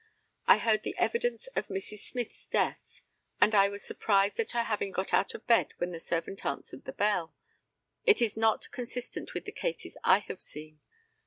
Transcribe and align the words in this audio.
I 0.47 0.57
heard 0.57 0.81
the 0.81 0.97
evidence 0.97 1.45
of 1.55 1.67
Mrs. 1.67 1.99
Smyth's 1.99 2.47
death, 2.47 2.81
and 3.39 3.53
I 3.53 3.69
was 3.69 3.83
surprised 3.83 4.39
at 4.39 4.49
her 4.53 4.63
having 4.63 4.89
got 4.91 5.13
out 5.13 5.35
of 5.35 5.45
bed 5.45 5.75
when 5.77 5.91
the 5.91 5.99
servant 5.99 6.43
answered 6.43 6.85
the 6.85 6.91
bell. 6.91 7.35
It 8.03 8.19
is 8.19 8.35
not 8.35 8.71
consistent 8.71 9.35
with 9.35 9.45
the 9.45 9.51
cases 9.51 9.97
I 10.03 10.17
have 10.27 10.41
seen. 10.41 10.79